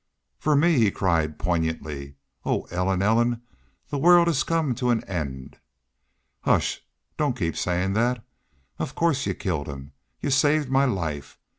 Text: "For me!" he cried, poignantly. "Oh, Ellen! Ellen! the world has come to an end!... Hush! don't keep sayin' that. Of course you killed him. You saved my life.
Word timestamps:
"For 0.39 0.55
me!" 0.55 0.79
he 0.79 0.89
cried, 0.89 1.37
poignantly. 1.37 2.15
"Oh, 2.43 2.63
Ellen! 2.71 3.03
Ellen! 3.03 3.43
the 3.89 3.99
world 3.99 4.25
has 4.27 4.41
come 4.41 4.73
to 4.73 4.89
an 4.89 5.03
end!... 5.03 5.59
Hush! 6.39 6.81
don't 7.17 7.37
keep 7.37 7.55
sayin' 7.55 7.93
that. 7.93 8.25
Of 8.79 8.95
course 8.95 9.27
you 9.27 9.35
killed 9.35 9.67
him. 9.67 9.91
You 10.19 10.31
saved 10.31 10.71
my 10.71 10.85
life. 10.85 11.37